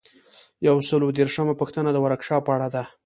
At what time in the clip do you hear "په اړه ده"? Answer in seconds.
2.45-2.83